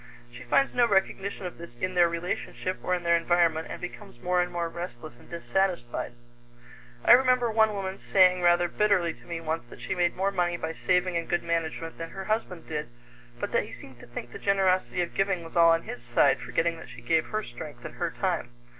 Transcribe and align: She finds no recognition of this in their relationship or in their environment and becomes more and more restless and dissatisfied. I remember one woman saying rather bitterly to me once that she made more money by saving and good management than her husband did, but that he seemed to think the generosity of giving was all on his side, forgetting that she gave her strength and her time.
She 0.33 0.41
finds 0.41 0.73
no 0.73 0.87
recognition 0.87 1.45
of 1.45 1.59
this 1.59 1.69
in 1.79 1.93
their 1.93 2.09
relationship 2.09 2.79
or 2.81 2.95
in 2.95 3.03
their 3.03 3.15
environment 3.15 3.67
and 3.69 3.79
becomes 3.79 4.19
more 4.19 4.41
and 4.41 4.51
more 4.51 4.67
restless 4.67 5.19
and 5.19 5.29
dissatisfied. 5.29 6.13
I 7.05 7.11
remember 7.11 7.51
one 7.51 7.75
woman 7.75 7.99
saying 7.99 8.41
rather 8.41 8.67
bitterly 8.67 9.13
to 9.13 9.27
me 9.27 9.39
once 9.41 9.67
that 9.67 9.79
she 9.79 9.93
made 9.93 10.15
more 10.15 10.31
money 10.31 10.57
by 10.57 10.71
saving 10.73 11.17
and 11.17 11.29
good 11.29 11.43
management 11.43 11.99
than 11.99 12.09
her 12.09 12.25
husband 12.25 12.67
did, 12.67 12.89
but 13.39 13.51
that 13.51 13.65
he 13.65 13.71
seemed 13.71 13.99
to 13.99 14.07
think 14.07 14.31
the 14.31 14.39
generosity 14.39 15.03
of 15.03 15.13
giving 15.13 15.43
was 15.43 15.55
all 15.55 15.69
on 15.69 15.83
his 15.83 16.01
side, 16.01 16.39
forgetting 16.39 16.77
that 16.77 16.89
she 16.89 17.01
gave 17.03 17.27
her 17.27 17.43
strength 17.43 17.85
and 17.85 17.97
her 17.97 18.09
time. 18.09 18.49